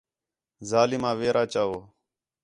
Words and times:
ظالم 0.69 1.03
آ 1.09 1.11
ویرا 1.19 1.43
چؤ 1.53 1.71